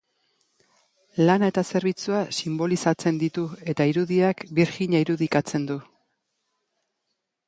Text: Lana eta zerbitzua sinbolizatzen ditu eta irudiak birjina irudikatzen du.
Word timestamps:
Lana 1.27 1.49
eta 1.51 1.63
zerbitzua 1.73 2.21
sinbolizatzen 2.37 3.19
ditu 3.23 3.43
eta 3.73 3.87
irudiak 3.91 4.41
birjina 4.61 5.03
irudikatzen 5.05 5.69
du. 5.73 5.77